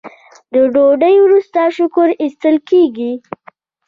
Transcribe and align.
د 0.53 0.55
ډوډۍ 0.73 1.15
وروسته 1.25 1.59
شکر 1.77 2.07
ایستل 2.21 2.55
کیږي. 2.69 3.11